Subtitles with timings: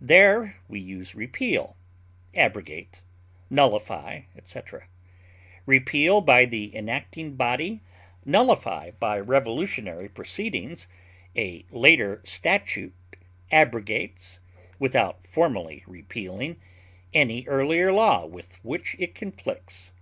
[0.00, 1.76] There we use repeal,
[2.34, 3.02] abrogate,
[3.50, 4.86] nullify, etc.:
[5.66, 7.82] repeal by the enacting body,
[8.24, 10.86] nullify by revolutionary proceedings;
[11.36, 12.94] a later statute
[13.50, 14.40] abrogates,
[14.78, 16.58] without formally repealing,
[17.12, 19.92] any earlier law with which it conflicts.